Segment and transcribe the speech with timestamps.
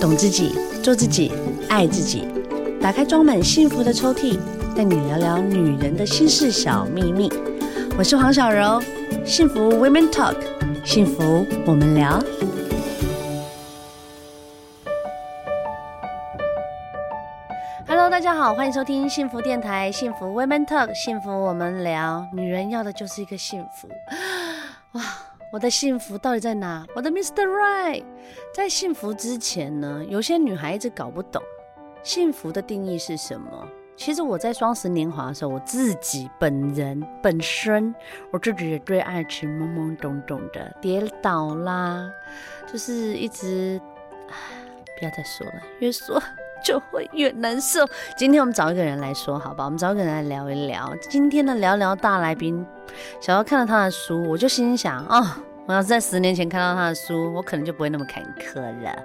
[0.00, 1.30] 懂自己，做自己，
[1.68, 2.26] 爱自己。
[2.80, 4.38] 打开装满幸福的抽屉，
[4.74, 7.30] 带你聊聊女人的心事小秘密。
[7.98, 8.80] 我是黄小柔，
[9.26, 10.36] 幸福 Women Talk，
[10.86, 12.18] 幸福我们聊。
[17.86, 22.26] Hello，大家好，欢迎收听幸福电台，幸福 Women Talk，幸福我们聊。
[22.32, 23.86] 女人要的就是一个幸福，
[24.92, 25.02] 哇！
[25.52, 26.86] 我的幸福到底在哪？
[26.94, 27.44] 我的 Mr.
[27.44, 28.04] Right，
[28.54, 31.42] 在幸福之前呢，有些女孩子搞不懂
[32.04, 33.68] 幸福的定义是什么。
[33.96, 37.92] 其实我在双十年华的时候，我自己本人本身，
[38.30, 42.08] 我自己也最爱吃懵懵懂懂的，跌倒啦，
[42.72, 43.80] 就是一直，
[44.28, 44.34] 唉，
[45.00, 46.22] 不要再说了，越说
[46.64, 47.86] 就会越难受。
[48.16, 49.64] 今天我们找一个人来说，好吧？
[49.64, 50.92] 我们找一个人来聊一聊。
[51.08, 52.66] 今天的聊聊大来宾。
[53.20, 55.26] 小姚看了他的书，我就心想啊、哦，
[55.66, 58.96] 我要是在十年前看到他的书，我可能就不会那么坎坷了。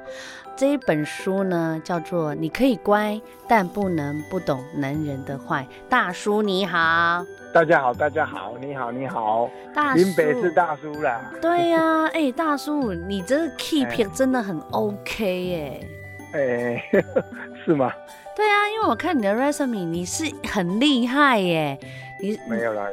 [0.58, 5.68] 这一本书呢，叫做《你可以乖，但不能不懂男人的坏》。
[5.90, 11.30] 大叔你好，大家好，大家好，你好，你好，大叔，林北是大叔啦。
[11.42, 15.90] 对呀、啊，哎、欸，大叔，你这个 keep 真的很 OK 耶、欸，
[16.36, 17.06] 哎、欸，
[17.66, 17.92] 是吗？
[18.36, 21.78] 对啊，因为我看你的 resume，你是很厉害耶。
[22.22, 22.88] 你没有啦，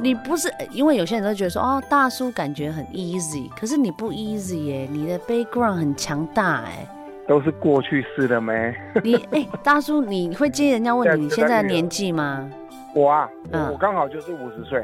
[0.00, 6.86] 你不是因为有些人都觉得说哦，大叔感觉很 easy，可是你不 easy 耶，你的 background 很强大哎，
[7.26, 8.74] 都是过去式的没？
[9.02, 12.48] 你 哎、欸，大叔，你会介意人家问你你现在的年纪吗？
[12.94, 14.80] 我啊，嗯、我刚好就是五十岁。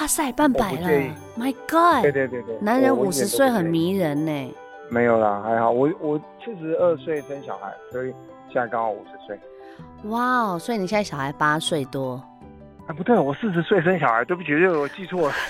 [0.00, 0.88] 哇塞，半百了
[1.38, 2.02] ，My God！
[2.02, 4.54] 对对对对，男人五十岁很迷人呢。
[4.88, 8.12] 没有啦，还好，我我七十二岁生小孩，所以
[8.48, 9.38] 现在刚好五十岁。
[10.10, 12.14] 哇哦，所以你现在小孩八岁多。
[12.86, 15.34] 啊，不对，我四十岁生小孩，对不起，我记错了。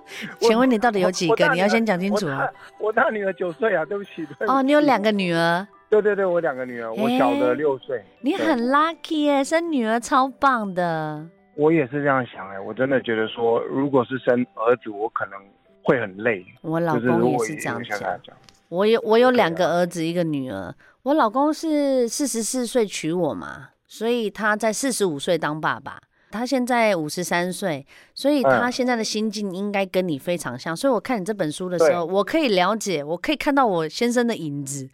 [0.38, 1.48] 请问你到底有几个？
[1.52, 2.48] 你要先讲清楚啊。
[2.78, 4.26] 我大女儿九岁啊，对不起。
[4.46, 5.66] 哦，你有两个女儿？
[5.88, 8.00] 对对对，我两个女儿，我小的六岁。
[8.20, 11.26] 你很 lucky 耶，生女儿超棒的。
[11.56, 15.36] 我也是这样想哎，我真的觉得说，如果是生儿子，我可能
[15.82, 16.44] 会很累。
[16.62, 17.98] 我老公也是这样讲。
[18.68, 20.74] 我有我有两个儿子，一个女儿。
[21.02, 23.68] 我老公是四十四岁娶我嘛。
[23.92, 25.98] 所以他在四十五岁当爸爸，
[26.30, 30.72] 他现在五十三岁，所以他现在的心境应该跟你非常像。
[30.72, 34.88] 嗯、所以我看你这本书的时候，我可以了解，我可以看到我先生的影子。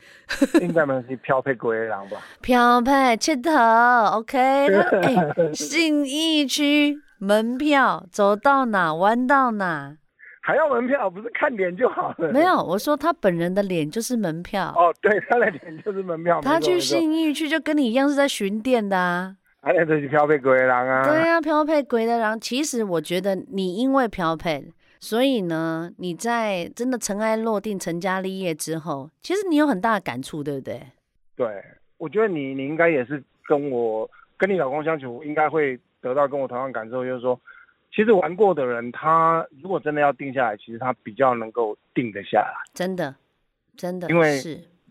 [0.63, 2.17] 应该是漂配鬼郎吧？
[2.41, 3.51] 漂配切头
[4.15, 5.53] ，OK、欸。
[5.53, 9.99] 信义区门票走到哪玩到哪。
[10.47, 11.11] 还要门票？
[11.11, 12.31] 不是看脸就好了？
[12.31, 14.73] 没有，我说他本人的脸就是门票。
[14.77, 16.41] 哦，对，他的脸就是门票。
[16.41, 19.35] 他去信义区就跟你一样是在巡店的啊。
[19.63, 21.03] 哎，这是漂配鬼狼啊。
[21.03, 22.39] 对啊，漂配鬼的狼。
[22.39, 30.81] 其实我觉得你因为漂配，所以呢，你在真的尘埃落定、成家立业之后，其实你有很大的感触，对不对？
[31.35, 31.49] 对，
[31.99, 34.09] 我觉得你你应该也是跟我
[34.39, 37.37] 跟你老公相处，应该会得到跟我同样感受，就是说。
[37.97, 42.55] 其实玩过的人，他如果真的要定下来，其实他比较能够定得下来。
[42.75, 43.15] 真的，
[43.75, 44.39] 真的，因为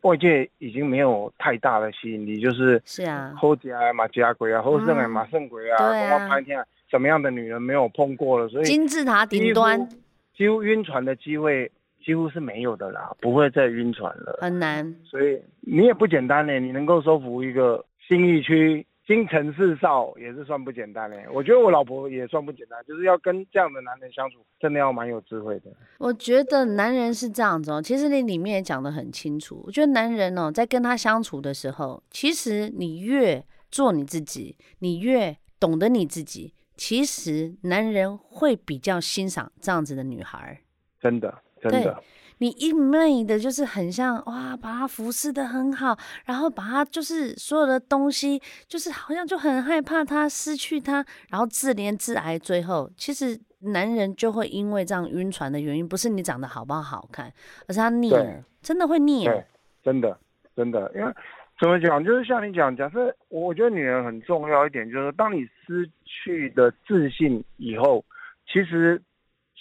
[0.02, 9.88] 外界已经没有太大的吸引力，就是是啊，后家马家鬼啊，后生啊马胜鬼啊，什么拍天什么样的女人没有碰过了，所以金字塔顶端
[10.36, 11.72] 几乎晕船的机会
[12.04, 14.96] 几乎是没有的啦，不会再晕船了，很难。
[15.04, 18.84] 所以你也不简单呢，你能够收服一个新义区。
[19.08, 25.72] 京城四少也是算不简单嘞，我觉得我老婆也算不简单，就是要跟这样的男人相处，真的要蛮有智慧的。
[26.00, 29.64] 我觉得男人是这样子哦，其实你里面也讲得很清楚。
[29.66, 40.62] 我觉得男人哦，在跟他相处的时候，其实你越做你自己，你越懂得你自己，其实男人会比较欣赏这样子的女孩。
[41.00, 42.04] 真的，真的。
[42.40, 57.32] 你一昧的，就是很像哇，把他服侍的很好，然后把他就是所有的东西，就是好像就很害怕他失去他，然后自怜自哀，最后其实男人就会因为这样晕船的原因，不是你长得好不好好看，
[57.68, 59.44] 而是他腻了，真的会腻了。
[59.84, 60.18] 真的
[60.56, 61.14] 真的，因为
[61.60, 68.04] 怎么讲，就是像你讲，假设我觉得女人很重要一点，就是当你失去的自信以后，
[68.46, 69.02] 其实。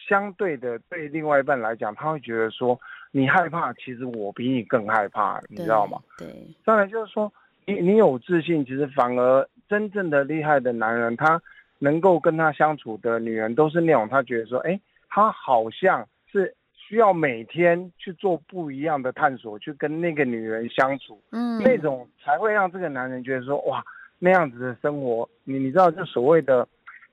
[0.07, 2.79] 相对的，对另外一半来讲，他会觉得说
[3.11, 5.99] 你害怕，其实我比你更害怕，你知道吗？
[6.19, 6.27] 对。
[6.65, 7.33] 当然就是说，
[7.65, 11.41] 你你有自信，其实反而真正的厉害的男人，他
[11.79, 14.79] 能够跟他相处的女人，都是那种他觉得说，哎，
[15.09, 23.83] 他好像是需要每天去做不一样的探索，去跟那个女人相处，嗯，那种才会让这个男人觉得说，哇，
[24.19, 26.69] 那样子的生活，你你知道，就所谓的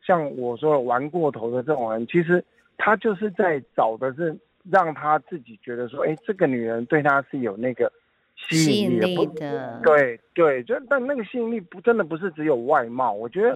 [0.06, 2.44] 像我说的玩过头的这种人，其实。
[2.84, 4.36] 他就是在找的是
[4.72, 7.92] 让他自己觉得说，哎，这个女人对他是有那个
[8.36, 9.80] 吸引力的。
[9.84, 13.56] 对对，就但那个吸引力不真的不是只有外貌，我觉得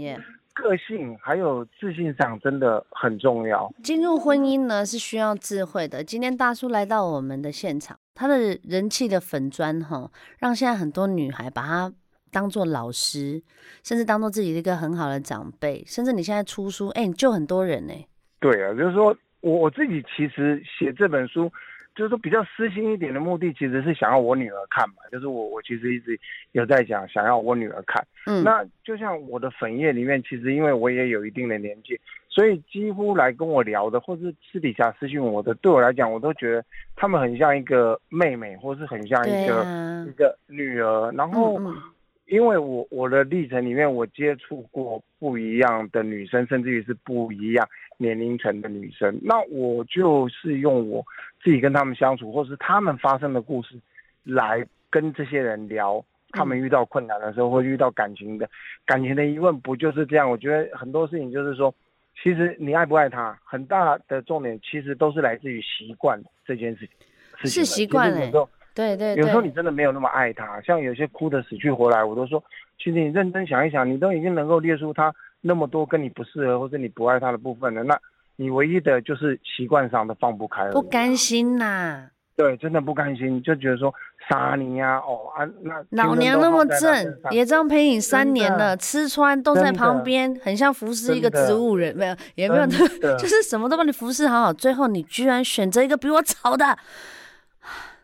[0.53, 3.67] 个性还有自信上真的很重要。
[3.83, 6.03] 进入婚姻呢是需要智慧的。
[6.03, 11.91] 今天大叔来到我们的现场，他的人气的粉砖哈，让现在很多女孩把他
[12.31, 13.41] 当做老师，
[13.83, 17.93] 甚至当做自己的一个很好的长辈，甚至你现在出书，哎，你救很多人呢。
[18.39, 19.15] 对啊，就是说。
[19.41, 21.51] 我我自己其实写这本书，
[21.93, 24.95] 就是说比较私心一点的目的，其实是想要我女儿看嘛。
[25.11, 26.19] 就是我我其实一直
[26.53, 28.03] 有在讲，想要我女儿看。
[28.25, 31.95] 嗯，那就像我的粉页里面，其实因为我也有一定的年纪，
[32.27, 36.65] 所以几乎来跟我聊的，或是私底下私信我的，对我来讲，我都觉得
[36.95, 41.11] 他们很像一个妹妹，或是很像一个、啊、一个女儿。
[41.11, 41.59] 然后。
[41.59, 41.83] 嗯嗯
[42.27, 49.19] 因为我我的历程里面，我接触过不一样的女生，甚至于是不一样年龄层的女生。
[49.21, 51.03] 那我就是用我
[51.43, 53.75] 自己跟他们相处，或是他们发生的故事，
[54.23, 58.49] 来跟这些人聊，他们遇到困难的时候，会遇到感情的
[58.85, 60.29] 感情的疑问，不就是这样？
[60.29, 61.73] 我觉得很多事情就是说，
[62.21, 67.49] 其实你爱不爱他，很大的重点其实都是来自于习惯这件事情。
[67.49, 68.31] 是习惯哎。
[68.73, 72.43] 对，对对，有时候你真的没有那么爱他，像有些哭得死去活来，我都说，
[72.77, 75.13] 其实你认真想一想，你都已经能够列出他
[75.47, 77.95] 那么多跟你不适合或者你不爱他的部分了，那
[78.35, 82.09] 你唯一的就是习惯上的放不开了，不甘心呐、啊。
[82.35, 83.93] 对，真的不甘心，就觉得说
[84.27, 92.65] 杀你呀、啊，哦啊，那老娘那么正，也这样陪你三年了，吃穿都在旁边，很像服侍一个植物人，没有也没有，
[93.17, 96.77] 就是什么都帮你服侍好好，最后你居然选择一个比我丑的。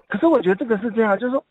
[0.08, 1.44] 可是我觉得这个是这样，就是说，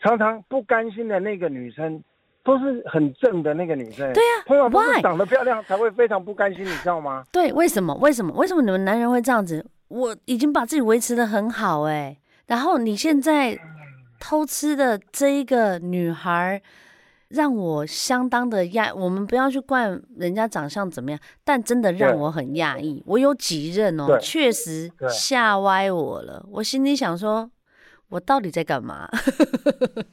[0.00, 2.00] 常常不甘心的那个女生，
[2.42, 4.12] 都是很正的那个女生。
[4.12, 7.24] 对呀、啊，朋友都是长得漂亮才会非常不甘心，你知道吗？
[7.30, 7.94] 对，为什么？
[7.96, 8.32] 为什么？
[8.34, 9.64] 为什么你们男人会这样子？
[9.88, 13.58] 我已经把自己维持的很好哎、欸，然后你现在
[14.18, 16.62] 偷吃的这一个女孩，
[17.28, 18.94] 让我相当的讶。
[18.94, 23.02] 我们不要去怪人家长相怎么样，但真的让我很讶异。
[23.06, 26.44] 我有几任哦，确实吓歪我了。
[26.50, 27.50] 我心里想说。
[28.10, 29.08] 我到底在干嘛？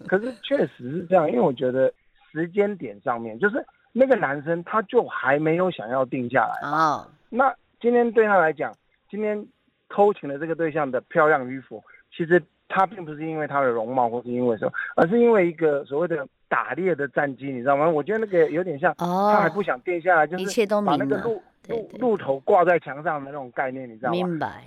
[0.08, 1.92] 可是确实是这样，因为我觉得
[2.38, 6.98] 时间点上面，就是那个男生他就还没有想要定下来啊。
[6.98, 7.08] Oh.
[7.30, 8.72] 那今天对他来讲，
[9.10, 9.44] 今天
[9.90, 11.84] 偷情的这个对象的漂亮与否，
[12.16, 17.90] 其实他并不是因为他的容貌，或是因为什么，而是因为一个所谓的打猎的战机，你知道吗？
[17.90, 20.32] 我觉得那个有点像，他还不想定下来，oh.
[20.32, 24.14] 就是把那个鹿鹿鹿头挂在墙上的那种概念，你知道吗？
[24.14, 24.64] 明白。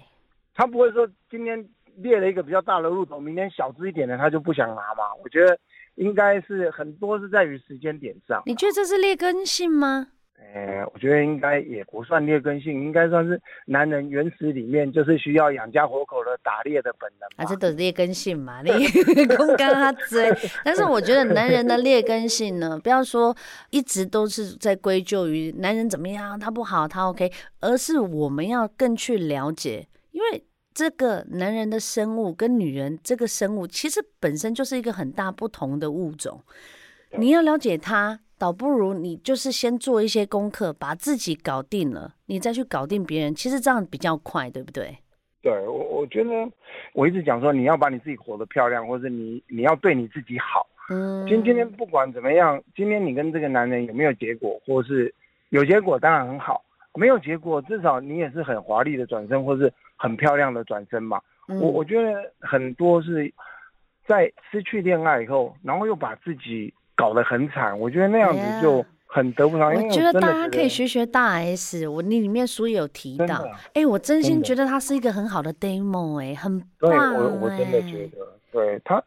[0.55, 1.65] 他不会说今天。
[1.97, 5.13] 猎了一个比较大的鹿头，明天小只一点的他就不想拿嘛？
[5.23, 5.59] 我觉得
[5.97, 8.43] 应该是很多是在于时间点上。
[8.47, 10.09] 你觉得这是劣根性吗？
[10.53, 17.29] 哎，我觉得应该也不算劣根性，应该算是男人原始里面就是需要养家活口的打猎的本能。
[17.37, 18.61] 啊，这都是劣根性嘛？
[18.65, 20.33] 你公干他追，
[20.65, 23.37] 但是我觉得男人的劣根性呢，不要说
[23.69, 30.45] 一直都是在归咎于男人怎么样，他不好，他 OK，而是我们要更去了解，因为。
[30.73, 36.41] 这个男人的生物跟女人这个生物，其实本身就是一个很大不同的物种。
[37.19, 43.35] 你要了解他，倒不如你就是先做一些功课，把自己搞定了，你再去搞定别人。
[43.35, 44.97] 其实这样比较快，对不对？
[45.43, 46.31] 对，我我觉得
[46.93, 50.65] 我一直讲说，你要把你自己活得漂亮，或者你你要对你自己好。
[50.89, 51.27] 嗯。
[51.27, 55.13] 今今天不管怎么样，今天你跟这个男人有没有结果，或是
[55.49, 56.63] 有结果当然很好，
[56.95, 59.73] 没有结果至少你也是很华丽的转身，或是。
[60.03, 63.31] 很漂亮的转身嘛，嗯、我我觉得很多是
[64.09, 69.75] 在失去恋爱以后，然后又把自己搞得很惨，我觉得那样子就很得不偿。
[69.75, 76.91] 我觉得大家可以学学大 S，我那里面书也有提到，哎、欸，我真心觉得他是一个很好的 demo，哎，很棒。
[76.91, 79.05] 对，我我真的觉得，对他。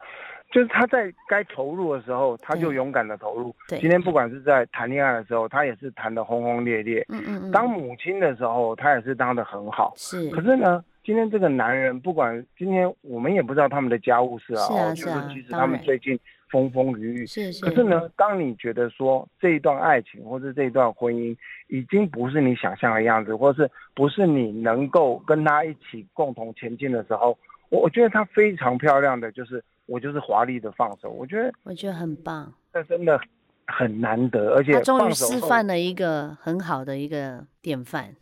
[0.54, 3.52] 就是他在该投入的时候，他就勇敢的投入。
[3.68, 7.04] 对，今天不管是在谈恋爱的时候，他也是谈的轰轰烈烈。
[7.08, 7.50] 嗯嗯嗯。
[7.50, 9.92] 当母亲的时候，他也是当的很好。
[9.96, 10.30] 是。
[10.30, 16.16] 可是呢，今天这个男人，不管今天我们也不知道他们的家务事啊，是啊，是啊，就是其实他们最近
[16.48, 17.26] 风风雨雨。
[17.26, 17.64] 是是。
[17.64, 27.36] 可是呢，当你觉得说这一段爱情或者这一段婚姻已经不是你想象的样子，或是不是你能够跟他一起共同前进的时候，
[27.70, 29.60] 我我觉得他非常漂亮的就是。
[29.86, 33.20] 我就是华丽的放手，我觉得我觉得很棒，这真的
[33.66, 38.14] 很难得，而且他终于示范了一个很好的一个典范。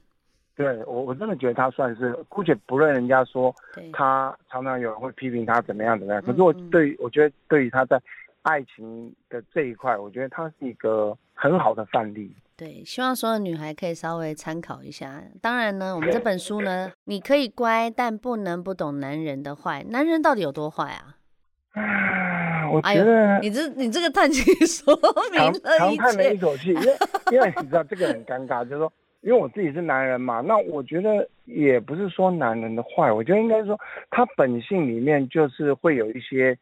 [0.55, 3.55] 对我，我真的觉得他算是，姑且不论人家说
[3.93, 8.01] 他常常有人会批评他怎么样怎么样，可是我对于我觉得对于他在
[8.43, 12.37] 爱情的这一块，我觉得他是一个很好的范例。
[12.55, 15.23] 对，希望所有女孩可以稍微参考一下。
[15.41, 19.83] 当然呢，我们这本书呢，你可以乖，但不能不懂男人的坏。
[19.89, 21.17] 男人到底有多坏啊？
[21.73, 24.95] 啊，我觉得、哎、你这你这个叹气说
[25.33, 25.79] 明了。
[25.79, 26.97] 长叹了一口气，因为
[27.31, 33.79] 因为你知道这个很尴尬，就是说，因为我自己是男人嘛，那我觉得也不是说男人的坏，我觉得应该说
[34.11, 36.57] 他本性里面就是会有一些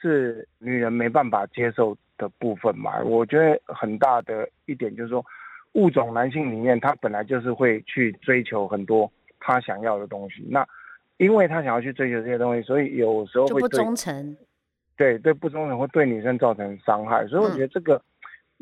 [0.00, 3.02] 是女人没办法接受的部分嘛。
[3.02, 5.24] 我觉得很大的一点就是说，
[5.72, 10.64] 物种男性里面他本来就是会去追求很多他想要的东西，那
[11.16, 14.36] 因为他想要去追求这些东西，所以有时候会不忠诚。
[14.96, 18.00] 对对，不忠诚会对女生造成伤害，所以我觉得这个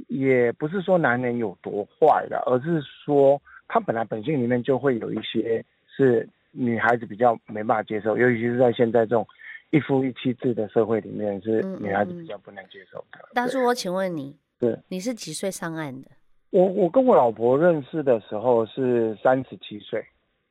[0.09, 9.27] 也不是说男人有多坏的，而是说他本来本性里面就会有一些是女孩子比较没办法接受，尤其是在现在这种
[9.71, 13.19] 一夫一妻制的社会里面，是女孩子比较不能接受的。
[13.35, 16.11] 大叔，我请问你，对，你是几岁上岸的？
[16.51, 20.05] 我我跟我老婆认识的时候是三十七岁，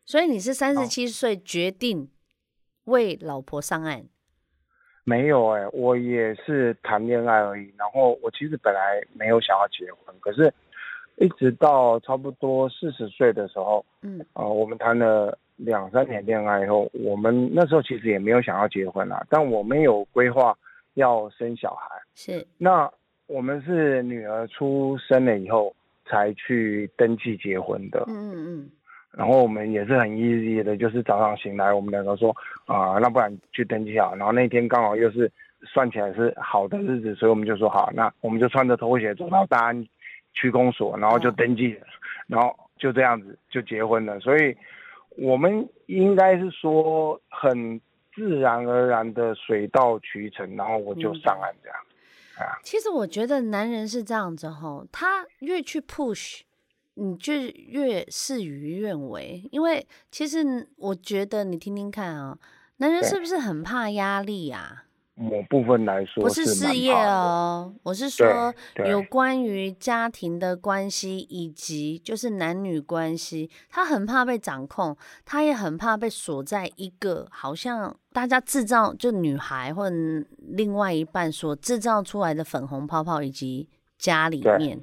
[0.05, 2.09] 所以你是三十七岁决定
[2.85, 4.05] 为老婆上岸。
[5.09, 7.73] 没有哎、欸，我也是谈恋爱而已。
[7.75, 10.53] 然后我其实本来没有想要结婚，可是
[11.15, 20.55] 一直到差不多四十岁的时候，嗯，呃，我们谈了两三年恋爱以后，我们那时候其实也没有想要结婚啦，但我们有规划
[20.93, 21.87] 要生小孩。
[22.13, 22.89] 是，那
[23.25, 25.75] 我们是女儿出生了以后
[26.05, 28.03] 才去登记结婚的。
[28.07, 28.69] 嗯嗯嗯。
[29.11, 32.29] 然后我们也是很 easy 的，就是早上醒来，我们两个说
[32.65, 34.15] 啊、呃，那不然去登记好。
[34.15, 35.29] 然后那天刚好又是
[35.65, 39.87] 算起来是好的日子，所以我们就说好，那我们就穿着拖鞋走到大安
[40.33, 41.87] 区公所，然后就登记了，
[42.27, 44.19] 然后就这样子就结婚了。
[44.19, 44.55] 所以
[45.17, 47.81] 我们应该是说很
[48.13, 51.77] 自然而然的水到渠成，然后我就上岸这样。
[52.37, 56.41] 嗯、啊，其实我觉得男人是这样子吼，他越去 push。
[57.01, 62.39] 你就越事与愿违，因为其实我觉得你听听看啊、喔，
[62.77, 64.83] 男人是不是很怕压力啊？
[65.15, 68.53] 某部分来说不是事业哦、喔，我是说
[68.85, 79.95] 有关于家庭的关系以及就是男女关系，他很怕被掌控，他也很怕被锁在一个好像大家制造就女孩或者
[80.37, 84.79] 另外一半所制造出来的粉红泡泡以及家里面，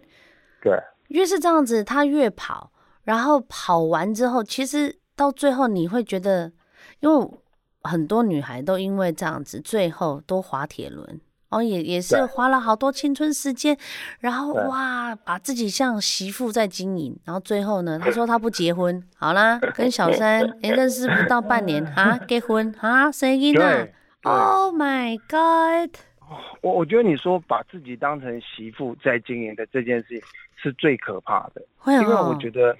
[0.62, 0.72] 对。
[0.72, 2.72] 对越是这样子，他越跑，
[3.04, 6.52] 然后跑完之后，其实到最后你会觉得，
[7.00, 7.30] 因为
[7.82, 11.20] 很多女孩都因为这样子，最后都滑铁轮，
[11.50, 13.78] 哦，也也是花了好多青春时间，
[14.18, 23.92] 然后哇，把自己像媳妇在经营，然后最后呢，他说他不结婚，好啦，跟小三 哎认识不到半年啊，结婚啊，生囡仔
[24.24, 25.96] ，Oh my God！
[26.60, 30.22] 我我觉得你说把自己当成媳妇在经营的这件事情。
[30.58, 31.60] 是最可怕的，
[32.00, 32.74] 因为我觉得，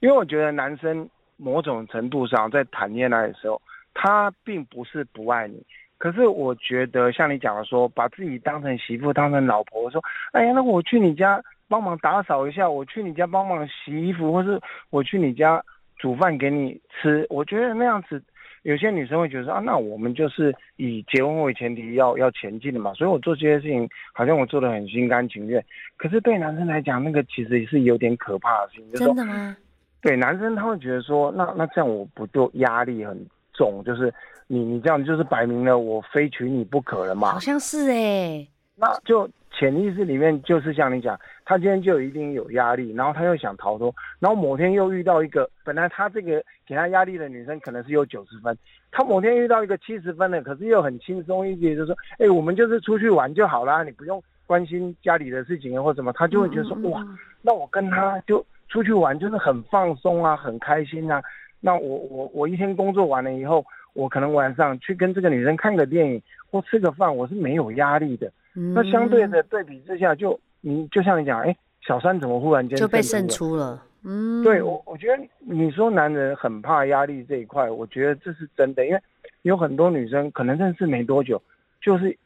[0.00, 3.62] 因为我觉得男生某种程度上在谈恋爱的时候，
[3.94, 5.64] 他并不是不爱你，
[5.98, 15.64] 可是我觉得像你讲的说，把自己当成媳妇、当成老婆，说，哎呀，那我去你家帮忙打扫一下，我去你家帮忙洗衣服，或是我去你家
[15.96, 18.20] 煮饭给你吃，我觉得那样子。
[18.62, 25.64] 有些女生会觉得说啊，那我们就是以结婚为前提要要前进的嘛，所以我做这些事情好像我做的很心甘情愿。
[25.96, 28.92] 可是对男生来讲，那个其实是有点可怕的事情。
[28.92, 29.56] 就是、真的吗？
[30.00, 33.16] 对男生他会觉得说，那那这样我不就压力很
[33.52, 33.82] 重？
[33.84, 34.12] 就是
[34.46, 37.32] 你你这样就是摆明了我非娶你不可了嘛？
[37.32, 38.48] 好像是哎、欸，
[38.82, 39.30] 那就。
[39.54, 48.56] 潜意识里面就是像你讲，他今天就一定有压力，然后他又想逃脱，然后某天又遇到一个本来他这个给他压力的女生可能是有九十分，
[48.90, 57.06] 他某天遇到一个七十分的，可是又很轻松一点，就说，哎，我们就是出去玩就好啦，你不用关心家里的事情或什么，他就会觉得说，哇，
[57.42, 61.22] 那我跟他就出去玩就是很放松啊，很开心啊，
[61.60, 63.62] 那我我我一天工作完了以后，
[63.92, 68.32] 我可能晚上去跟这个女生看个电影或吃个饭，我是没有压力的。
[68.54, 73.82] 嗯、那相对的对比之下就，就你就像你讲，哎、欸，小三怎么忽然间就被胜出了？
[74.04, 79.00] 嗯，对我，我觉得你说男人很怕压力这一块，我觉得这是真的，因为
[79.42, 81.40] 有很多女生可能认识没多久，
[81.80, 82.16] 就是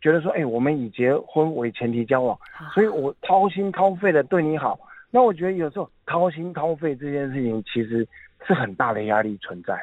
[0.00, 4.78] 觉得说，哎、欸，我们以结婚为前提交往，啊、所以我掏心掏肺的对你好。
[5.10, 8.06] 那我觉得有时候掏心掏肺这件事情，其实
[8.46, 9.74] 是很大的压力存在。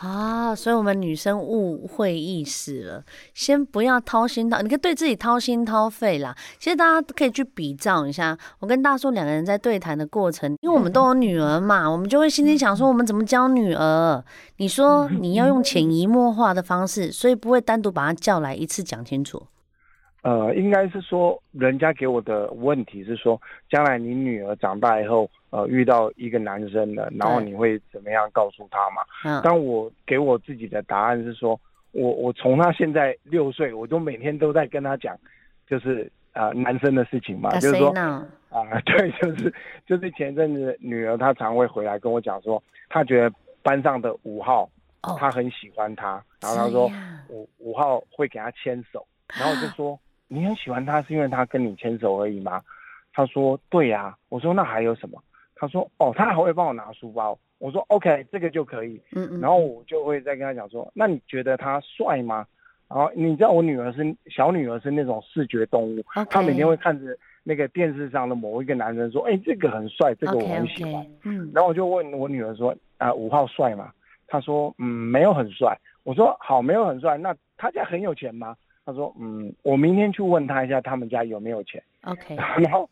[0.00, 3.02] 啊，所以我们女生误会意识了。
[3.32, 6.36] 先不要掏心掏，你可以对自己掏心掏肺啦。
[6.58, 14.22] 其实大家可以去比照一下，我跟大叔两个人在对谈的过程，因为我们都有女儿嘛，我们就会心里想说，我们怎么教女儿？
[14.58, 19.42] 你说你要用潜移默化的方式，所以不会单独把她叫来一次讲清楚。
[20.26, 23.40] 呃，应该是说，人家给我的问题是说，
[23.70, 29.02] 将来你女儿长大以后，呃，遇到一个男生了，然后你会怎么样告诉他嘛？
[29.24, 29.40] 嗯。
[29.44, 31.60] 但我给我自己的答案是说，
[31.92, 35.16] 我我从他现在六岁，我都每天都在跟他讲，
[35.64, 39.54] 就是啊、呃，男生的事情嘛，就是说啊、呃，对， 就是
[39.86, 44.68] 就是前阵子女儿她常会回来跟我讲说，她觉得班上的五号，
[45.02, 46.90] 她很喜欢他，然后她说
[47.28, 49.06] 五五号会给她牵手，
[49.38, 49.96] 然后我就说。
[50.28, 52.62] 你很喜欢他是因为他跟你牵手而已吗？
[53.12, 54.16] 他说对呀、啊。
[54.28, 55.22] 我说那还有什么？
[55.54, 57.38] 他说哦，他还会帮我拿书包。
[57.58, 59.00] 我说 OK，这个就可以。
[59.12, 59.40] 嗯嗯。
[59.40, 62.46] 然后我就会再跟他讲说，那你觉得他帅吗？
[62.88, 71.04] 然后你知道我女儿是小女儿是那种视觉动物.她每天会看着那个电视上的某一个男生说，哎，这个很帅，这个我很喜欢。
[71.24, 71.50] 嗯。
[71.54, 73.90] 然后我就问我女儿说，啊、呃，五号帅吗？
[74.28, 75.76] 她说嗯，没有很帅。
[76.04, 77.16] 我说好，没有很帅。
[77.16, 78.54] 那他家很有钱吗？
[78.86, 81.82] 他说：“嗯，我明天去问他一下，他们家有没有钱。
[82.04, 82.36] ”OK。
[82.62, 82.88] 然后，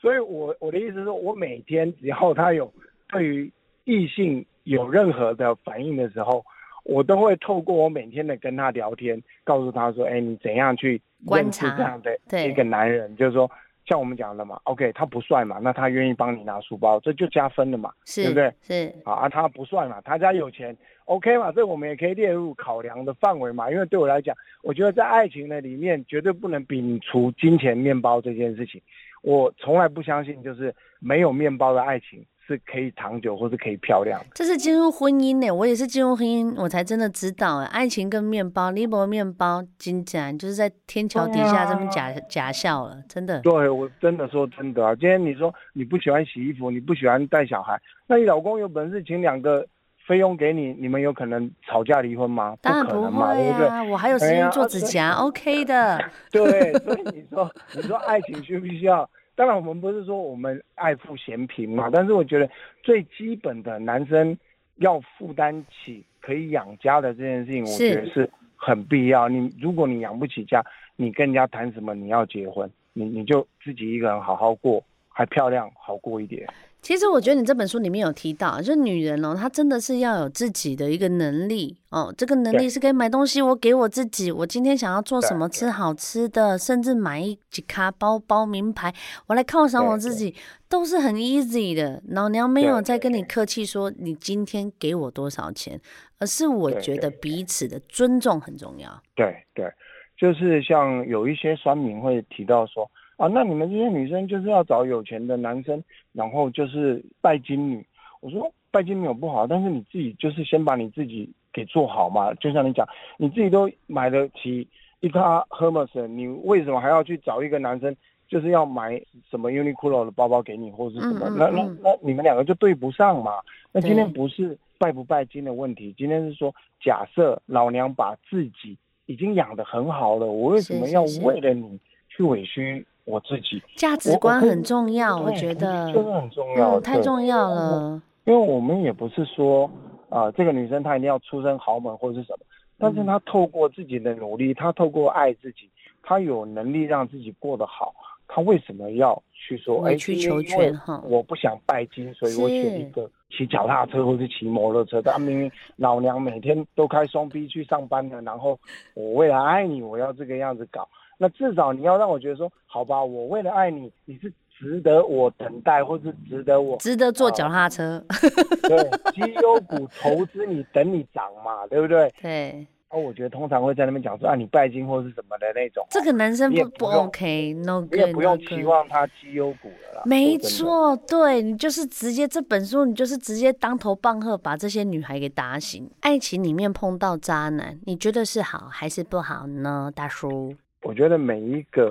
[0.00, 2.72] 所以我我的意思是说，我每天只要他有
[3.08, 3.52] 对于
[3.84, 6.42] 异性有任何的反应的时候，
[6.84, 13.14] 我都会透过我每天的跟他聊天，告诉他说：“哎，你怎样去认识这样的一个男人？
[13.16, 13.50] 就是说。”
[13.86, 18.52] 像我们讲的嘛，OK，他不帅嘛，那他愿意帮你拿书包，这就加分了嘛，对不对？
[18.62, 18.94] 是。
[19.04, 23.70] 好啊，他不帅嘛，他家有钱，OK 嘛，这我们也可以列入考量的范围嘛。
[23.70, 28.80] 因为对我来讲，我觉得在爱情的里面，绝对不能摒除金钱面包这件事情。
[29.22, 32.24] 我从来不相信，就是没有面包的爱情。
[32.46, 34.20] 是可以长久，或是可以漂亮。
[34.34, 43.40] 这是进入婚姻呢，我也是进入婚姻，我才真的知道，爱情跟面包，你没面包，金盏就是在天桥底下这么假、啊、假笑了，真的。
[43.40, 49.66] 对，我真的说真的啊，今天你说你不喜欢洗衣服，你不喜欢带小孩，那你老公有本事请两个
[50.06, 52.54] 费用给你，你们有可能吵架离婚吗？
[52.60, 53.90] 当然不会啊，对不对？
[53.90, 55.98] 我还有时间做指甲、哎、，OK 的。
[56.30, 59.08] 对，所以你说，你说爱情需不需要？
[59.36, 62.48] 当然，我们不是说我们爱富嫌贫嘛，但是我觉得
[62.82, 64.36] 最基本的男生
[64.76, 69.28] 要负担起可以养家的这件事情，我觉得是很必要。
[69.28, 70.64] 你如果你养不起家，
[70.96, 72.70] 你跟人家谈什么你要结婚？
[72.92, 76.48] 你你就自己一个人好好过，还漂亮，好过一点。
[76.84, 82.14] 其实我觉得你这本书里面有提到，就女人哦，她真的是要有自己的一个能力哦。
[82.14, 88.92] 这个能力是可以买东西，我给我自己，我今天想要做什么吃好吃的，甚至买一几卡包包名牌，
[89.28, 90.34] 我来犒赏我自己，
[90.68, 92.02] 都是很 easy 的。
[92.08, 95.80] 老娘没有在跟你客气说你今天给我多少钱，
[96.18, 99.02] 而是我觉得彼此的尊重很重要。
[99.14, 99.72] 对对，
[100.18, 102.86] 就是像有一些酸民会提到说。
[103.16, 107.84] 啊，那你们这些女生就是要找有钱的男生，然后就是拜金女。
[108.20, 112.34] 我说拜金女有不好，但是你自己就是先把你自己给做好嘛。
[112.34, 114.66] 就像你讲，你自己都买得起
[115.00, 117.94] 一卡 Hermes，你为什么还要去找一个男生，
[118.26, 119.00] 就是要买
[119.30, 121.28] 什么 Uniqlo 的包包给你，或者是什么？
[121.28, 123.34] 嗯嗯嗯，那那那你们两个就对不上嘛。
[123.70, 132.84] 那今天不是拜不拜金的问题，今天是说，假设老娘把自己已经养得很好了，我为什么要为了你去委屈？
[133.04, 138.02] 我自己价值观很重要，我，我觉得真的很重要，嗯，太重要了。
[138.24, 139.70] 因为我们也不是说
[140.08, 142.38] 啊，呃，这个女生她一定要出身豪门或者是什么，
[142.78, 145.68] 但是她透过自己的努力，她透过爱自己，
[146.02, 147.94] 她有能力让自己过得好，
[148.26, 151.02] 她为什么要去说委曲求全哈？
[151.06, 155.02] 我不想拜金，所以我选一个骑脚踏车或是骑摩托车。
[155.02, 158.58] 但明明 老娘每天都开双 B 去上班的，然后
[158.94, 160.88] 我为了爱你，我要这个样子搞。
[161.18, 168.04] 那至少你要让我觉得说，好吧，我为了爱你，你是值得我等待，或是值得我值得坐脚踏车。
[168.68, 168.78] 对，
[169.12, 172.12] 绩优股投资你等你涨嘛，对不对？
[172.22, 172.66] 对。
[172.90, 175.84] 哦，我觉得通常会在那边讲说啊，你拜金或是什么的那种。
[175.90, 180.02] 这个男生不不 OK，No good，也不用期望他绩优股了啦。
[180.04, 185.90] 没错，对你就是直接这本书，你就是直接当头棒喝，把这些女孩给打醒。
[186.02, 190.54] 爱情里面碰到渣男，你觉得是好还是不好呢，大叔？
[190.84, 191.90] 我觉得每一个，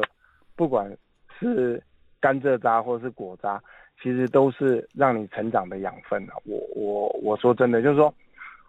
[0.56, 0.96] 不管
[1.40, 1.82] 是
[2.22, 3.62] 甘蔗渣或是果渣，
[4.02, 6.34] 其实都是让你成长的养分啊。
[6.46, 8.14] 我我我说真的，就是说，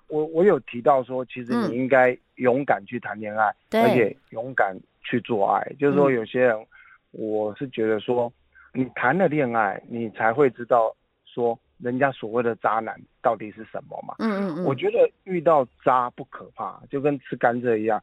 [0.08, 5.62] 我我有提到说，其实你应该勇敢去谈恋爱，嗯，而且勇敢去做爱。
[5.78, 6.66] 就是说，有些人，
[7.10, 8.32] 我是觉得说，
[8.72, 14.14] 你谈了恋爱，你才会知道说，人家所谓的渣男到底是什么嘛。
[14.20, 14.64] 嗯嗯嗯。
[14.64, 18.02] 我觉得遇到渣不可怕，就跟吃甘蔗一样。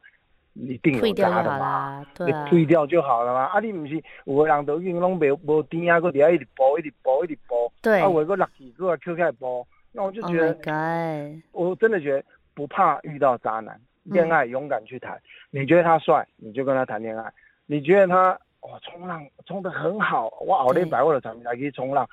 [0.54, 2.06] 一定有渣的嘛？
[2.14, 3.44] 对啊，你退掉就好了嘛。
[3.46, 7.72] 啊，你不是有个人都已经拢没无甜啊，个底下一直播，一直播，一直播。
[7.80, 8.00] 对。
[8.00, 15.14] 啊，我一个垃圾个 Q 开播，那我就觉得，oh、我真的觉得不怕遇到渣男，恋爱勇敢去谈，
[15.52, 15.62] 嗯。
[15.62, 17.32] 你觉得他帅，你就跟他谈恋爱。
[17.66, 22.06] 你觉得他哇冲浪冲的很好，哇好厉害，我的产品还可以冲浪。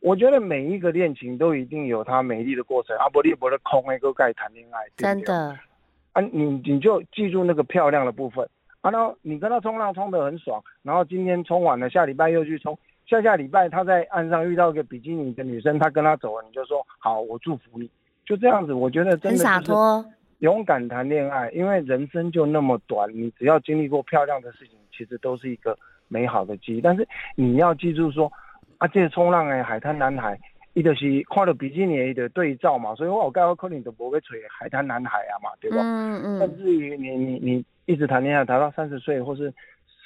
[0.00, 5.56] 我觉得每一个恋情都一定有它美丽的过程，啊，不利波的空那个盖谈恋爱，真的
[6.16, 8.48] 啊，你你就记住那个漂亮的部分，
[8.80, 17.90] 然后你跟他冲浪冲得很爽，然后今天冲完了，下礼拜又去冲，下下礼拜他在岸上遇到一个比基尼的女生，他跟她走了，你就说好，我祝福你，
[18.24, 20.02] 就这样子，我觉得真的很洒脱，
[20.38, 28.32] 勇敢谈恋爱，因为人生就那么短，你只要经历过漂亮的事情，其实都是一个美好的记忆，但是你要记住说。
[28.78, 30.38] 啊，这个冲浪诶，海滩男孩，
[30.76, 35.78] 伊就是看到比基尼的对照嘛，所以我有盖我可能就无去找海滩男孩啊嘛，对吧？
[35.80, 36.38] 嗯嗯。
[36.38, 39.50] 甚至于你你你一直谈恋爱谈到三十岁或是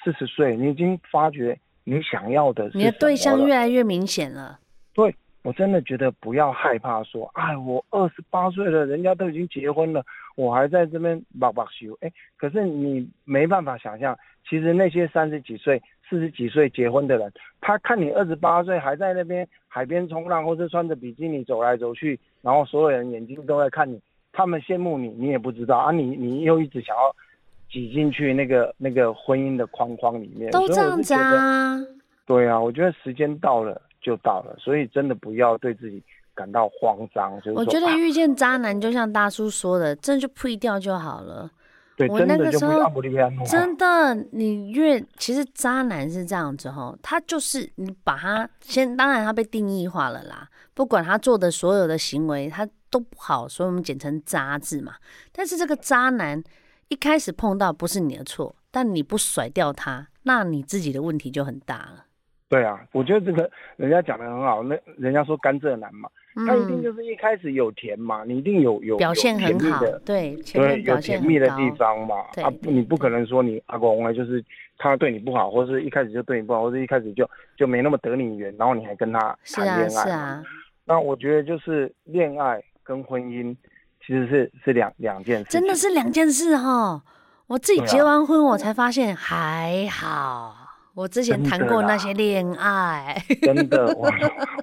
[0.05, 4.61] 四十岁，你已经发觉你想要的是，你的对象越来越明显了。
[4.95, 10.05] 对，我真的觉得不要害怕说，哎，我二十八岁了，人家都已经结婚了，
[10.37, 14.17] 我还在这边把把修，哎，可是你没办法想象，
[14.49, 15.83] 其实那些三十几岁。
[16.09, 24.01] 四十几岁结婚的人，他看你二十八岁还在那边海边冲浪，或者穿着比基尼走来走去，然后所有人眼睛都在看你，
[24.33, 27.15] 他们羡慕你，你也不知道啊，你你又一直想要
[27.71, 31.79] 挤进去那个那个婚姻的框框里面，都这样子啊？
[32.27, 36.03] 对啊，我觉得时间到了就到了，所以真的不要对自己
[36.35, 37.37] 感到慌张。
[37.41, 41.51] 就是、我觉得遇见渣男，就像大叔说的，这就退掉就好了。
[42.09, 42.81] 我那个时候
[43.45, 54.95] 真的，你越其实渣男是这样子吼，他就是你把他先，当然他被定义化了啦，不管他做的所有的行为，他都不好，所以我们简称渣字嘛。
[55.31, 56.43] 但是这个渣男
[56.89, 62.07] 一开始碰到不是你的错，但你不甩掉他，那你自己的问题就很大了。
[62.51, 66.11] 对啊，我觉得这个人家讲的很好，那人家说甘蔗男嘛。
[66.47, 72.17] 他一定就是一开始有甜嘛，你一定有有表现很好，对对，有甜蜜的地方嘛。
[72.43, 74.43] 啊，你不可能说你阿公呢，就是
[74.79, 79.89] 他对你不好，或是一开始就对你不好，或者一开始就就没那么得你缘，然后你还跟他谈恋爱。
[79.89, 80.43] 是啊，是啊。
[80.85, 83.55] 那我觉得就是恋爱跟婚姻
[84.07, 87.03] 其实是是两两件事，真的是两件事哈。
[87.49, 90.60] 我自己结完婚，我才发现还好。
[90.95, 94.11] 我之前谈过那些恋爱，真的， 我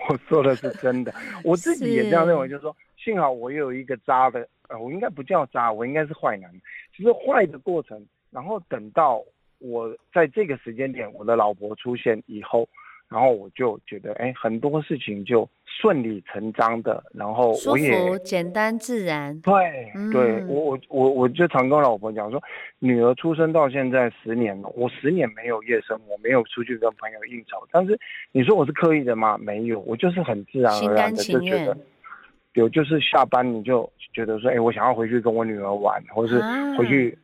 [0.09, 1.13] 我说的是真的，
[1.43, 6.51] 我自己也这样认为，就是说，幸好我有一个渣的，呃，我应该不叫渣，我应该是坏男。
[6.97, 9.23] 就是坏的过程，然后等到
[9.59, 12.67] 我在这个时间点，我的老婆出现以后。
[13.09, 19.39] 然后我就觉得，哎，很多事情就顺理成章的，然后我也简单、自然。
[19.41, 22.41] 对，嗯、对我我我我就常跟老婆讲说，
[22.79, 27.65] 女儿出生到现在十年了，我十年没有夜生活，没有出去跟朋友应酬。
[27.71, 27.97] 但是
[28.33, 29.37] 你说我是刻意的吗？
[29.37, 31.77] 没有，我就是很自然而然的就觉得，
[32.53, 36.41] 有就是下班你就觉得说，哎，我想要回去跟我女儿玩，或者是
[36.77, 37.17] 回去。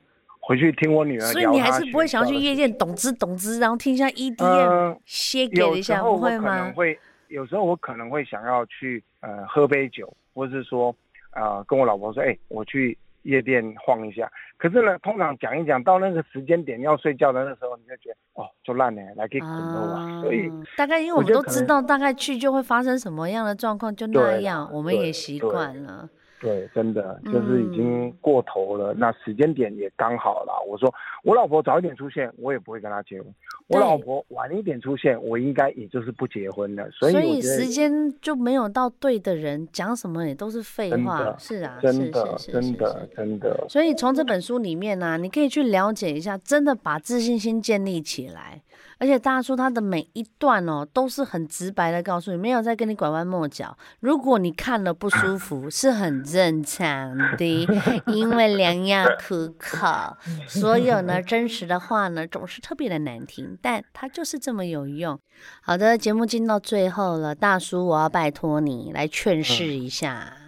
[0.43, 6.69] 啊回去听我女儿，所以你还是不会想要去夜店，懂之懂之，然后听一下 EDM，歇给一下，不会吗？
[6.75, 10.93] 会，有时候我可能会想要去呃喝杯酒，或者是说
[11.31, 14.29] 呃跟我老婆说，哎、欸，我去夜店晃一下。
[14.57, 20.21] 可是呢，通常讲一讲到那个时间点要睡觉的那时候，你就觉得哦，就烂了，来给滚了吧。
[20.21, 26.09] 所以大概因为我们都知道，大概去就会发生什么样的状况，就那样，我们也习惯了。
[26.43, 28.93] 对，真的就是已经过头了。
[28.93, 30.51] 嗯、那时间点也刚好了。
[30.69, 33.31] 我说我老婆早一点出现，我也不会跟她结婚；
[33.69, 36.85] 我老婆晚一点出现，我应该也就是不结婚了。
[36.91, 41.33] 所以，所以时间就没有到对的人，讲什么也都是废话。
[41.39, 43.65] 是啊，真的，真的，真的。
[43.69, 48.61] 所以从这本书里面呢、啊，你可以去了解一下，真的把自信心建立起来。
[49.03, 53.77] 而且大叔他的每一段哦，都是很直白的告诉你，没有在跟你拐弯抹角。
[53.99, 57.67] 如果你看了不舒服，是很正常的，
[58.07, 60.15] 因为良药苦口。
[60.47, 65.19] 所有呢真实的话呢，总是特别的难听，但它就是这么有用。
[65.61, 70.37] 好的，节目进到最后了，大叔，我要拜托你来劝世一下。
[70.37, 70.42] 嘿。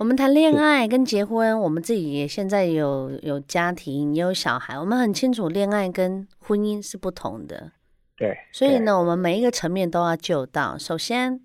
[0.00, 7.72] 我们谈恋爱跟结婚，我们自己也现在有有家庭，也有小孩，我们很清楚恋爱跟婚姻是不同的。
[8.16, 10.78] 对，所以呢，我们每一个层面都要救到。
[10.78, 11.38] 首先，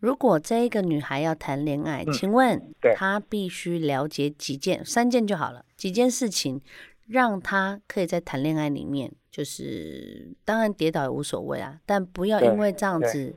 [0.00, 2.60] 如果这一个女孩要谈恋爱，嗯、请问
[2.96, 6.60] 她必须了解几件，三件就好了，几件事情，
[7.06, 13.36] 让她可以在谈恋爱里面，就是当然跌倒也无所谓啊，但不要因为这样子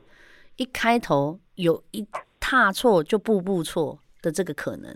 [0.56, 2.04] 一开头有一
[2.40, 4.00] 踏错就步步错。
[4.24, 4.90] 的这个可能，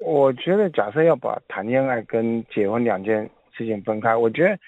[0.00, 4.58] 我觉得假设要把谈恋爱跟结婚两件事情分开，我觉得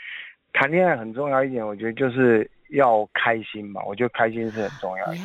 [0.53, 3.83] 谈恋爱很重要一点，我觉得就是要开心嘛。
[3.85, 5.17] 我觉得开心是很重要的。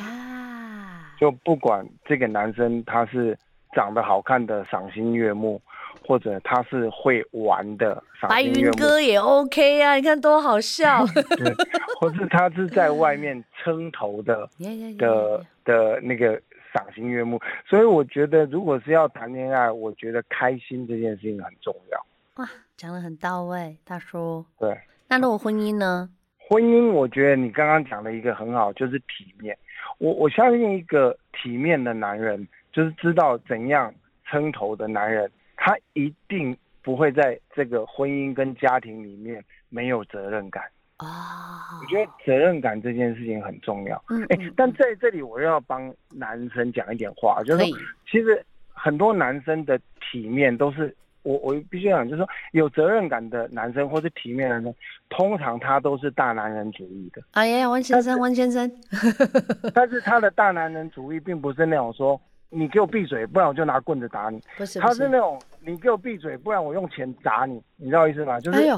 [1.19, 3.37] 就不管这个男生他是
[3.75, 5.61] 长得好看的赏心悦目，
[6.03, 11.05] 或者他是会玩的，白云哥也 OK 啊，你看多好笑。
[11.37, 11.53] 对，
[11.99, 14.49] 或是他是在外面撑头的
[14.97, 16.41] 的的那个
[16.73, 17.39] 赏心悦目。
[17.65, 22.05] 所以我觉得，如果是要谈恋爱，我觉得开心这件事情很重要。
[22.35, 24.45] 哇，讲的很到位，大叔。
[24.57, 26.09] 对，那如果婚姻呢？
[26.49, 29.57] 婚姻，我觉得你刚刚讲的一个很好，就是体面。
[29.99, 33.93] 我我相信一个体面的男人，就是知道怎样
[34.25, 35.31] 撑头的男人。
[35.55, 40.63] 他一定不会在这个婚姻跟家庭里面没有责任感
[41.01, 41.79] 啊！
[41.81, 44.03] 我觉得责任感这件事情很重要。
[44.09, 47.77] 嗯，哎，但在这里我又要帮男生讲一点话，就是说，
[48.09, 54.75] 其实很多男生的体面都是我我必须讲，就是说有责任感的男生或是体面的男生，
[55.09, 57.21] 通常他都是大男人主义的。
[57.31, 58.71] 哎呀，温先生，温先生，
[59.73, 62.19] 但是他的大男人主义并不是那种说。
[62.53, 64.37] 你给我闭嘴，不然我就拿棍子打你。
[64.57, 68.41] 不是，他是那种你给我闭嘴，不然我用钱砸你，你知道意思吗？
[68.41, 68.77] 就是，哎呦，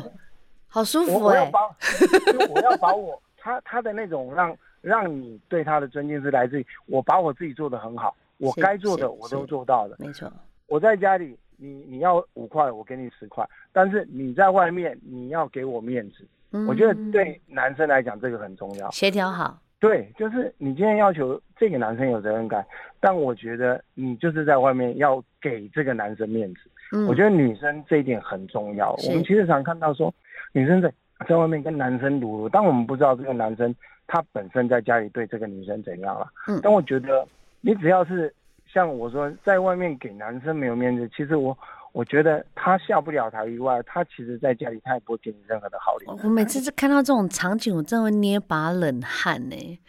[0.73, 1.35] 好舒服哎！
[1.35, 1.59] 我要把，
[2.49, 9.95] 我要把我他他的那种让让你对他的尊敬是来自于我把我自己做的很好，我该做的我都做到了。
[9.99, 10.33] 没错，
[10.65, 16.25] 我在家里，你你要五块，我给你十块，但是你在外面你要给我面子。
[16.49, 19.59] 嗯，我觉得对男生来讲这个很重要，协调好。
[19.79, 22.65] 对，就是你今天要求这个男生有责任感，
[22.99, 26.61] 但我觉得你就是在外面要给这个男生面子。
[26.93, 28.93] 嗯，我觉得女生这一点很重要。
[29.07, 30.13] 我们其实常看到说，
[30.53, 30.93] 女生在
[31.27, 33.75] 在外面跟男生撸撸，但我们不知道这个男生
[34.07, 36.25] 他本身在家里对这个女生怎样了。
[36.47, 37.27] 嗯，但我觉得
[37.59, 38.33] 你只要是
[38.65, 41.57] 像我说，在外面给男生没有面子，其实我。
[41.93, 46.11] 我觉得他下不了台以外，他其实在家里他也不会给你任何的好脸。
[46.23, 49.79] 我每次看到这种场景，我真的会捏把冷汗呢。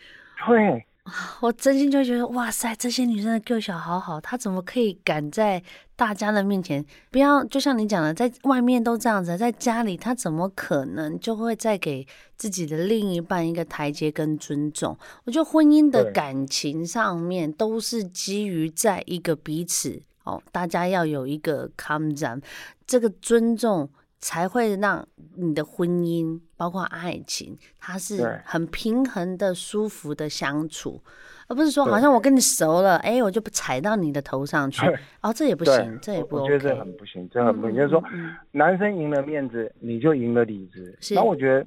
[0.47, 0.85] 对，
[1.41, 5.63] 我真心就觉得，哇塞，这些女生的个小好好，她怎么可以敢在
[5.95, 14.97] 大家的面前，不要就像你讲的，在外面都这样子，在家里她怎么可能就会再给自己的另一半一个台阶跟尊重？
[15.25, 20.01] 我觉得婚姻的感情上面都是基于在一个彼此。
[20.25, 22.41] 哦，大家要有一个 come down，
[22.87, 23.91] 这个尊重
[24.25, 25.07] 才会让
[25.37, 30.99] 你的婚姻，包括爱情，它是很平衡的、舒服的相处，
[31.47, 34.81] 而不是说好像我跟你熟了，哎，我就不踩到你的头上去，
[35.21, 37.77] 哦，这也不行，这也不 OK，我觉得这很不行，这很不行。
[37.77, 40.99] 嗯、就是说，嗯、男生赢了面子，你就赢了理智。
[41.15, 41.67] 那我觉得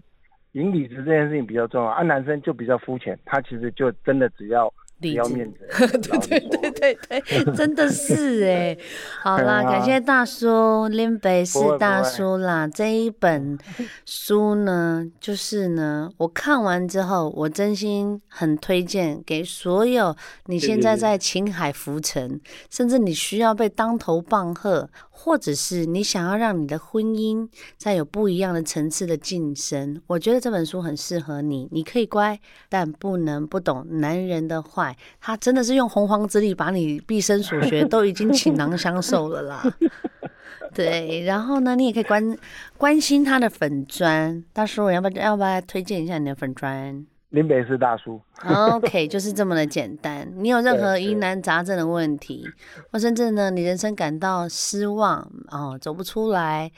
[0.53, 4.73] 赢理智这件事情比较重要，啊，男生就比较肤浅，他其实就真的只要。
[5.01, 5.59] 要面子，
[6.27, 8.77] 对对对对对，真的是哎。
[9.21, 12.67] 好啦，感谢大叔林北是大叔啦。
[12.67, 13.57] 这一本
[14.05, 20.15] 书呢，就是呢，我看完之后，我真心很推荐给所有
[20.47, 30.01] 你现在在情海浮沉，甚至你需要被当头棒喝，或者是你想要让你的婚姻再有不一样的层次的晋升。
[30.07, 31.67] 我觉得这本书很适合你。
[31.71, 34.95] 你可以乖，但不能不懂男人的话。
[35.19, 39.63] 他真的是用洪荒之力把你毕生所学都已经倾囊相授了啦。
[40.73, 42.37] 对，然后呢，你也可以关
[42.77, 44.43] 关心他的粉砖。
[44.53, 47.05] 大叔，要不要要不要推荐一下你的粉砖？
[47.29, 48.21] 林北是大叔。
[48.43, 50.31] OK，就是这么的简单。
[50.37, 52.45] 你有任何疑难杂症的问题，
[52.91, 56.71] 或甚至呢，你人生感到失望哦，走不出来，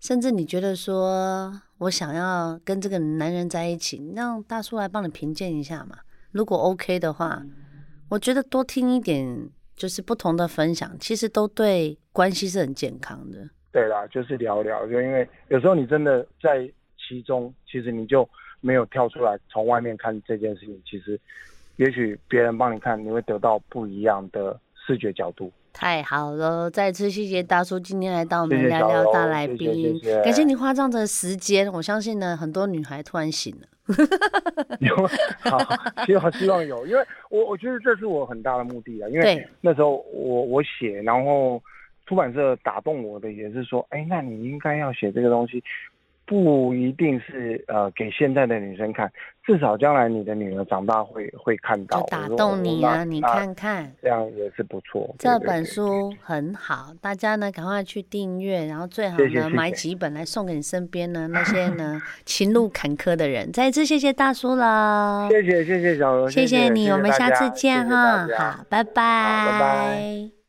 [0.00, 5.96] 甚至你觉得说我想要跟这个男人在一起，让大叔来帮你评鉴一下嘛。
[6.32, 7.42] 如果 OK 的话。
[8.08, 13.38] 我觉得多听一点，就是不同的分享，其实都对关系是很健康的。
[13.72, 18.28] 对啦，就是聊聊，就因为有时候你真的在其中，其实你就
[18.60, 20.78] 没有跳出来从外面看这件事情。
[20.84, 21.18] 其实，
[21.76, 25.50] 也许别人帮你看，你会得到不一样的视觉角度。
[25.72, 31.72] 太好了，再次谢谢大叔今天来到我们聊聊大来宾，感谢你花这样的时间。
[31.72, 33.66] 我相信呢，很多女孩突然醒了。
[34.80, 34.96] 有，
[35.40, 35.58] 好，
[36.06, 41.62] 希望希望有，因为我我觉得这是我很大的目的啊，因为那时候我我写，然后
[42.06, 45.62] 出版社打动我的也是说，哎，那你应该要写这个东西。
[46.32, 49.12] 不一定是呃给现在的女生看，
[49.44, 53.04] 至少将来你的女儿长大会会看到，打动你啊！
[53.04, 55.14] 你看看，这样也是不错。
[55.18, 63.52] 这本书很好，大家呢赶快去订阅，然后最好呢买几本来送给你身边呢那些呢 情路坎坷的人。
[63.52, 70.41] 再一次谢谢大叔了，谢谢谢谢小罗，谢谢你，我们下次见哈，好，拜拜，拜拜。